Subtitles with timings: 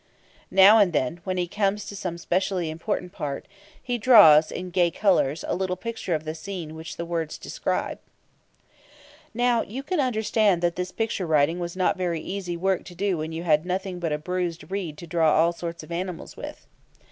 [0.49, 3.47] Now and then, when he comes to some specially important part,
[3.83, 7.99] he draws, in gay colours, a little picture of the scene which the words describe.
[9.35, 13.19] Now, you can understand that this picture writing was not very easy work to do
[13.19, 16.65] when you had nothing but a bruised reed to draw all sorts of animals with.